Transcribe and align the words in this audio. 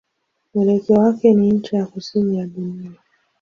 Mwelekeo 0.53 0.95
wake 0.99 1.33
ni 1.33 1.51
ncha 1.51 1.77
ya 1.77 1.85
kusini 1.85 2.37
ya 2.39 2.47
dunia. 2.47 2.91